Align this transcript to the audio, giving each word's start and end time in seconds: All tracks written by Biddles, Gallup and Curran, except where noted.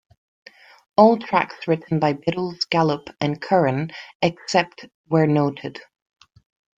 All 0.97 1.15
tracks 1.19 1.67
written 1.67 1.99
by 1.99 2.13
Biddles, 2.13 2.65
Gallup 2.67 3.11
and 3.21 3.39
Curran, 3.39 3.91
except 4.23 4.87
where 5.09 5.27
noted. 5.27 5.79